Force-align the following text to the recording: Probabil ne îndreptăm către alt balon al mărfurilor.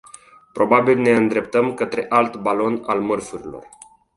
Probabil 0.53 0.97
ne 0.99 1.11
îndreptăm 1.11 1.73
către 1.73 2.05
alt 2.09 2.35
balon 2.35 2.81
al 2.87 3.01
mărfurilor. 3.01 3.65